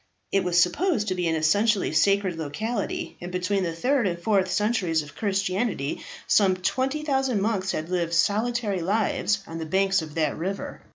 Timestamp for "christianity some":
5.15-6.55